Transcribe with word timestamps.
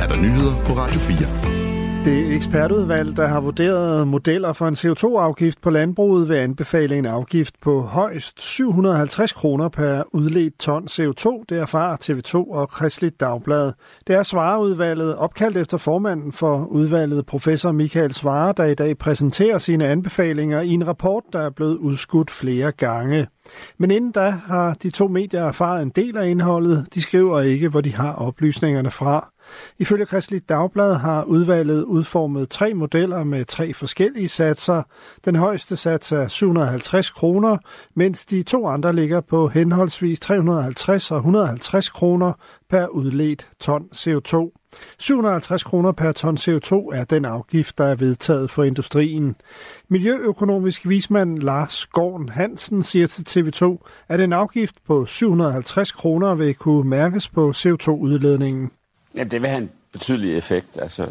er 0.00 0.06
der 0.06 0.16
nyheder 0.16 0.64
på 0.66 0.72
Radio 0.72 1.00
4. 1.00 1.50
Det 2.04 2.34
ekspertudvalg, 2.34 3.16
der 3.16 3.26
har 3.26 3.40
vurderet 3.40 4.08
modeller 4.08 4.52
for 4.52 4.68
en 4.68 4.74
CO2-afgift 4.74 5.60
på 5.62 5.70
landbruget, 5.70 6.28
vil 6.28 6.34
anbefale 6.34 6.98
en 6.98 7.06
afgift 7.06 7.54
på 7.62 7.80
højst 7.80 8.42
750 8.42 9.32
kroner 9.32 9.68
per 9.68 10.02
udledt 10.12 10.58
ton 10.58 10.84
CO2. 10.84 11.44
Det 11.48 11.58
erfarer 11.58 11.96
TV2 12.04 12.34
og 12.34 12.68
Kristelig 12.68 13.20
Dagblad. 13.20 13.72
Det 14.06 14.14
er 14.14 14.22
svareudvalget, 14.22 15.16
opkaldt 15.16 15.56
efter 15.56 15.78
formanden 15.78 16.32
for 16.32 16.64
udvalget, 16.64 17.26
professor 17.26 17.72
Michael 17.72 18.14
Svare, 18.14 18.54
der 18.56 18.64
i 18.64 18.74
dag 18.74 18.98
præsenterer 18.98 19.58
sine 19.58 19.86
anbefalinger 19.86 20.60
i 20.60 20.68
en 20.68 20.86
rapport, 20.86 21.22
der 21.32 21.40
er 21.40 21.50
blevet 21.50 21.76
udskudt 21.76 22.30
flere 22.30 22.72
gange. 22.72 23.26
Men 23.78 23.90
inden 23.90 24.12
da 24.12 24.30
har 24.46 24.74
de 24.82 24.90
to 24.90 25.08
medier 25.08 25.44
erfaret 25.44 25.82
en 25.82 25.92
del 25.96 26.16
af 26.16 26.28
indholdet. 26.28 26.86
De 26.94 27.02
skriver 27.02 27.40
ikke, 27.40 27.68
hvor 27.68 27.80
de 27.80 27.94
har 27.94 28.12
oplysningerne 28.12 28.90
fra. 28.90 29.30
Ifølge 29.78 30.06
Kristelig 30.06 30.48
Dagblad 30.48 30.94
har 30.94 31.22
udvalget 31.24 31.82
udformet 31.82 32.48
tre 32.48 32.74
modeller 32.74 33.24
med 33.24 33.44
tre 33.44 33.74
forskellige 33.74 34.28
satser. 34.28 34.82
Den 35.24 35.36
højeste 35.36 35.76
sats 35.76 36.12
er 36.12 36.28
750 36.28 37.10
kroner, 37.10 37.58
mens 37.94 38.26
de 38.26 38.42
to 38.42 38.66
andre 38.66 38.92
ligger 38.92 39.20
på 39.20 39.48
henholdsvis 39.48 40.20
350 40.20 41.10
og 41.10 41.16
150 41.16 41.88
kroner 41.88 42.32
per 42.70 42.86
udledt 42.86 43.48
ton 43.60 43.88
CO2. 43.94 44.52
750 44.98 45.62
kroner 45.62 45.92
per 45.92 46.12
ton 46.12 46.36
CO2 46.36 46.74
er 46.74 47.04
den 47.10 47.24
afgift, 47.24 47.78
der 47.78 47.84
er 47.84 47.94
vedtaget 47.94 48.50
for 48.50 48.62
industrien. 48.62 49.36
Miljøøkonomisk 49.88 50.88
vismand 50.88 51.38
Lars 51.38 51.86
Gården 51.86 52.28
Hansen 52.28 52.82
siger 52.82 53.06
til 53.06 53.22
TV2, 53.22 53.88
at 54.08 54.20
en 54.20 54.32
afgift 54.32 54.74
på 54.86 55.06
750 55.06 55.92
kroner 55.92 56.34
vil 56.34 56.54
kunne 56.54 56.88
mærkes 56.88 57.28
på 57.28 57.50
CO2-udledningen. 57.50 58.70
Ja, 59.16 59.24
det 59.24 59.42
vil 59.42 59.50
have 59.50 59.62
en 59.62 59.70
betydelig 59.92 60.36
effekt, 60.36 60.78
altså 60.78 61.08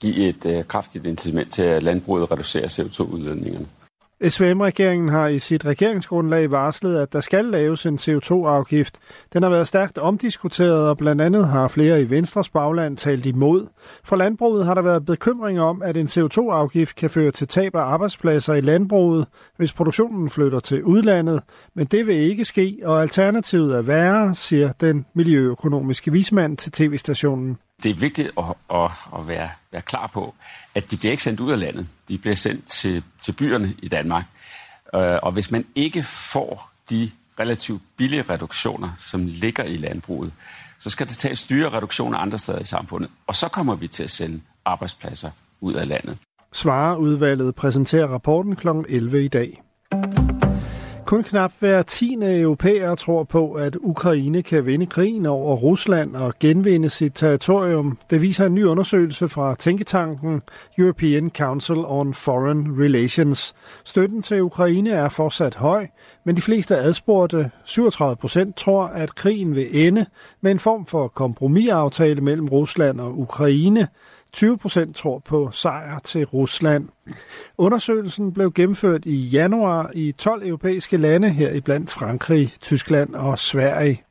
give 0.00 0.16
et 0.28 0.46
øh, 0.46 0.64
kraftigt 0.64 1.06
incitament 1.06 1.52
til, 1.52 1.62
at 1.62 1.82
landbruget 1.82 2.30
reducerer 2.30 2.68
CO2-udledningerne. 2.68 3.66
SVM-regeringen 4.28 5.08
har 5.08 5.28
i 5.28 5.38
sit 5.38 5.64
regeringsgrundlag 5.64 6.50
varslet, 6.50 6.96
at 6.96 7.12
der 7.12 7.20
skal 7.20 7.44
laves 7.44 7.86
en 7.86 7.94
CO2-afgift. 7.94 8.98
Den 9.32 9.42
har 9.42 9.50
været 9.50 9.68
stærkt 9.68 9.98
omdiskuteret, 9.98 10.88
og 10.88 10.98
blandt 10.98 11.22
andet 11.22 11.48
har 11.48 11.68
flere 11.68 12.02
i 12.02 12.10
Venstres 12.10 12.48
bagland 12.48 12.96
talt 12.96 13.26
imod. 13.26 13.66
For 14.04 14.16
landbruget 14.16 14.66
har 14.66 14.74
der 14.74 14.82
været 14.82 15.06
bekymring 15.06 15.60
om, 15.60 15.82
at 15.82 15.96
en 15.96 16.06
CO2-afgift 16.06 16.96
kan 16.96 17.10
føre 17.10 17.30
til 17.30 17.48
tab 17.48 17.74
af 17.74 17.80
arbejdspladser 17.80 18.54
i 18.54 18.60
landbruget, 18.60 19.26
hvis 19.56 19.72
produktionen 19.72 20.30
flytter 20.30 20.60
til 20.60 20.84
udlandet. 20.84 21.40
Men 21.74 21.86
det 21.86 22.06
vil 22.06 22.16
ikke 22.16 22.44
ske, 22.44 22.78
og 22.84 23.02
alternativet 23.02 23.76
er 23.76 23.82
værre, 23.82 24.34
siger 24.34 24.72
den 24.72 25.06
miljøøkonomiske 25.14 26.12
vismand 26.12 26.56
til 26.56 26.72
tv-stationen 26.72 27.58
det 27.84 27.90
er 27.90 27.94
vigtigt 27.94 28.30
at, 28.38 28.44
at, 28.70 28.90
at 29.16 29.28
være, 29.28 29.50
være 29.72 29.82
klar 29.82 30.06
på, 30.06 30.34
at 30.74 30.90
de 30.90 30.96
bliver 30.96 31.10
ikke 31.10 31.22
sendt 31.22 31.40
ud 31.40 31.52
af 31.52 31.60
landet. 31.60 31.88
De 32.08 32.18
bliver 32.18 32.36
sendt 32.36 32.66
til, 32.66 33.02
til 33.22 33.32
byerne 33.32 33.74
i 33.82 33.88
Danmark. 33.88 34.24
Øh, 34.94 35.18
og 35.22 35.32
hvis 35.32 35.50
man 35.50 35.66
ikke 35.74 36.02
får 36.02 36.70
de 36.90 37.10
relativt 37.40 37.82
billige 37.96 38.22
reduktioner, 38.22 38.90
som 38.98 39.26
ligger 39.26 39.64
i 39.64 39.76
landbruget, 39.76 40.32
så 40.78 40.90
skal 40.90 41.08
det 41.08 41.16
tages 41.16 41.42
dyre 41.42 41.68
reduktioner 41.68 42.18
andre 42.18 42.38
steder 42.38 42.58
i 42.58 42.64
samfundet. 42.64 43.10
Og 43.26 43.34
så 43.34 43.48
kommer 43.48 43.74
vi 43.74 43.88
til 43.88 44.04
at 44.04 44.10
sende 44.10 44.40
arbejdspladser 44.64 45.30
ud 45.60 45.74
af 45.74 45.88
landet. 45.88 46.18
Svareudvalget 46.52 47.54
præsenterer 47.54 48.06
rapporten 48.06 48.56
kl. 48.56 48.68
11 48.88 49.24
i 49.24 49.28
dag. 49.28 49.62
Kun 51.06 51.22
knap 51.22 51.52
hver 51.58 51.82
tiende 51.82 52.40
europæer 52.40 52.94
tror 52.94 53.24
på, 53.24 53.52
at 53.52 53.76
Ukraine 53.80 54.42
kan 54.42 54.66
vinde 54.66 54.86
krigen 54.86 55.26
over 55.26 55.56
Rusland 55.56 56.16
og 56.16 56.34
genvinde 56.40 56.90
sit 56.90 57.12
territorium. 57.14 57.98
Det 58.10 58.20
viser 58.20 58.46
en 58.46 58.54
ny 58.54 58.64
undersøgelse 58.64 59.28
fra 59.28 59.54
tænketanken 59.54 60.42
European 60.78 61.30
Council 61.30 61.76
on 61.76 62.14
Foreign 62.14 62.82
Relations. 62.82 63.54
Støtten 63.84 64.22
til 64.22 64.42
Ukraine 64.42 64.90
er 64.90 65.08
fortsat 65.08 65.54
høj, 65.54 65.86
men 66.24 66.36
de 66.36 66.42
fleste 66.42 66.76
adspurgte, 66.76 67.50
37 67.64 68.16
procent, 68.16 68.56
tror, 68.56 68.84
at 68.84 69.14
krigen 69.14 69.54
vil 69.54 69.86
ende 69.86 70.06
med 70.40 70.50
en 70.50 70.58
form 70.58 70.86
for 70.86 71.08
kompromisaftale 71.08 72.20
mellem 72.20 72.48
Rusland 72.48 73.00
og 73.00 73.18
Ukraine– 73.18 73.88
20 74.34 74.58
procent 74.58 74.96
tror 74.96 75.18
på 75.18 75.50
sejr 75.52 75.98
til 75.98 76.24
Rusland. 76.24 76.88
Undersøgelsen 77.58 78.32
blev 78.32 78.52
gennemført 78.52 79.04
i 79.04 79.16
januar 79.16 79.90
i 79.94 80.12
12 80.12 80.46
europæiske 80.46 80.96
lande, 80.96 81.30
heriblandt 81.30 81.90
Frankrig, 81.90 82.54
Tyskland 82.60 83.14
og 83.14 83.38
Sverige. 83.38 84.02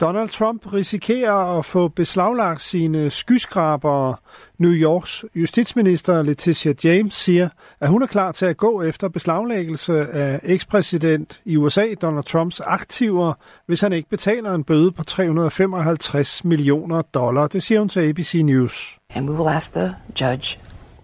Donald 0.00 0.28
Trump 0.28 0.72
risikerer 0.72 1.58
at 1.58 1.64
få 1.64 1.88
beslaglagt 1.88 2.62
sine 2.62 3.10
skyskrabere. 3.10 4.16
New 4.58 4.70
Yorks 4.70 5.24
justitsminister 5.34 6.22
Letitia 6.22 6.74
James 6.84 7.14
siger, 7.14 7.48
at 7.80 7.88
hun 7.88 8.02
er 8.02 8.06
klar 8.06 8.32
til 8.32 8.46
at 8.46 8.56
gå 8.56 8.82
efter 8.82 9.08
beslaglæggelse 9.08 10.10
af 10.10 10.40
ekspræsident 10.42 11.40
i 11.44 11.56
USA 11.56 11.94
Donald 12.02 12.24
Trumps 12.24 12.60
aktiver, 12.60 13.32
hvis 13.66 13.80
han 13.80 13.92
ikke 13.92 14.08
betaler 14.08 14.54
en 14.54 14.64
bøde 14.64 14.92
på 14.92 15.04
355 15.04 16.44
millioner 16.44 17.02
dollar. 17.02 17.46
Det 17.46 17.62
siger 17.62 17.78
hun 17.78 17.88
til 17.88 18.00
ABC 18.00 18.34
News. 18.44 18.98
And 19.14 19.30
we 19.30 19.36
will 19.36 19.54
ask 19.54 19.72
the 19.72 19.94
judge 20.20 20.58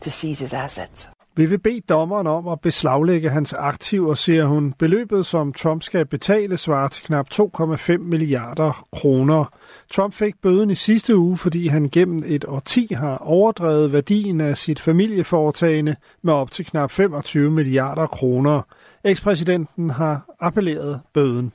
to 0.00 0.10
seize 0.10 0.44
his 0.44 0.54
assets. 0.54 1.10
Vi 1.40 1.46
vil 1.46 1.58
bede 1.58 1.80
dommeren 1.80 2.26
om 2.26 2.48
at 2.48 2.60
beslaglægge 2.60 3.30
hans 3.30 3.52
aktiver, 3.52 4.14
siger 4.14 4.44
hun. 4.44 4.74
Beløbet, 4.78 5.26
som 5.26 5.52
Trump 5.52 5.82
skal 5.82 6.06
betale, 6.06 6.56
svarer 6.56 6.88
til 6.88 7.04
knap 7.04 7.26
2,5 7.34 7.98
milliarder 7.98 8.86
kroner. 8.92 9.44
Trump 9.92 10.14
fik 10.14 10.34
bøden 10.42 10.70
i 10.70 10.74
sidste 10.74 11.16
uge, 11.16 11.38
fordi 11.38 11.66
han 11.66 11.88
gennem 11.92 12.22
et 12.26 12.44
årti 12.48 12.88
har 12.94 13.16
overdrevet 13.16 13.92
værdien 13.92 14.40
af 14.40 14.56
sit 14.56 14.80
familieforetagende 14.80 15.96
med 16.22 16.32
op 16.32 16.50
til 16.50 16.64
knap 16.66 16.90
25 16.90 17.50
milliarder 17.50 18.06
kroner. 18.06 18.62
Ekspræsidenten 19.04 19.90
har 19.90 20.34
appelleret 20.40 21.00
bøden. 21.14 21.52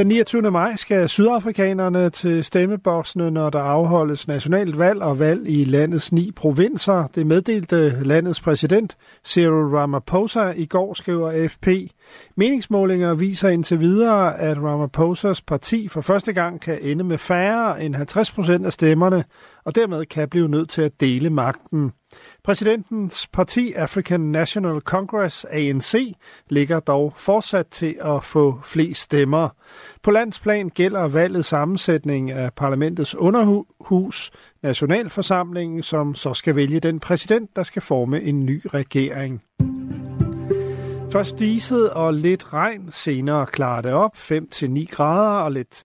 Den 0.00 0.08
29. 0.08 0.50
maj 0.50 0.76
skal 0.76 1.08
sydafrikanerne 1.08 2.10
til 2.10 2.44
stemmeboksene, 2.44 3.30
når 3.30 3.50
der 3.50 3.58
afholdes 3.58 4.28
nationalt 4.28 4.78
valg 4.78 5.02
og 5.02 5.18
valg 5.18 5.48
i 5.48 5.64
landets 5.64 6.12
ni 6.12 6.32
provinser. 6.36 7.06
Det 7.14 7.26
meddelte 7.26 8.04
landets 8.04 8.40
præsident 8.40 8.96
Cyril 9.24 9.76
Ramaphosa 9.76 10.52
i 10.56 10.66
går, 10.66 10.94
skriver 10.94 11.30
AFP. 11.30 11.66
Meningsmålinger 12.36 13.14
viser 13.14 13.48
indtil 13.48 13.80
videre, 13.80 14.38
at 14.38 14.56
Ramaphosas 14.56 15.42
parti 15.42 15.88
for 15.88 16.00
første 16.00 16.32
gang 16.32 16.60
kan 16.60 16.78
ende 16.82 17.04
med 17.04 17.18
færre 17.18 17.84
end 17.84 17.94
50 17.94 18.30
procent 18.30 18.66
af 18.66 18.72
stemmerne, 18.72 19.24
og 19.64 19.74
dermed 19.74 20.06
kan 20.06 20.28
blive 20.28 20.48
nødt 20.48 20.70
til 20.70 20.82
at 20.82 21.00
dele 21.00 21.30
magten. 21.30 21.92
Præsidentens 22.44 23.26
parti 23.26 23.72
African 23.72 24.20
National 24.20 24.80
Congress, 24.80 25.46
ANC, 25.50 26.14
ligger 26.48 26.80
dog 26.80 27.12
fortsat 27.16 27.66
til 27.66 27.96
at 28.00 28.24
få 28.24 28.60
flest 28.64 29.00
stemmer. 29.00 29.48
På 30.02 30.10
landsplan 30.10 30.68
gælder 30.68 31.08
valget 31.08 31.44
sammensætning 31.44 32.30
af 32.30 32.54
parlamentets 32.54 33.14
underhus, 33.14 34.30
Nationalforsamlingen, 34.62 35.82
som 35.82 36.14
så 36.14 36.34
skal 36.34 36.56
vælge 36.56 36.80
den 36.80 37.00
præsident, 37.00 37.56
der 37.56 37.62
skal 37.62 37.82
forme 37.82 38.22
en 38.22 38.46
ny 38.46 38.62
regering. 38.74 39.42
Først 41.12 41.38
diset 41.38 41.90
og 41.90 42.14
lidt 42.14 42.52
regn, 42.52 42.88
senere 42.92 43.46
klarer 43.46 43.82
det 43.82 43.92
op, 43.92 44.16
5-9 44.16 44.86
grader 44.90 45.44
og 45.44 45.52
lidt 45.52 45.84